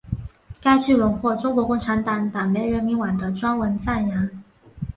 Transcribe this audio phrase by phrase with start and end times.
[0.59, 4.31] 该剧荣获中国共产党党媒人民网的专文赞扬。